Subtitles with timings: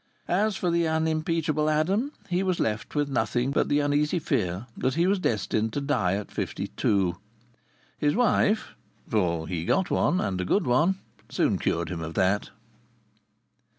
[0.27, 4.95] As for the unimpeachable Adam, he was left with nothing but the uneasy fear that
[4.95, 7.17] he was doomed to die at fifty two.
[7.99, 8.69] His wife
[9.07, 10.95] (for he got one, and a good one)
[11.29, 12.49] soon cured him of that.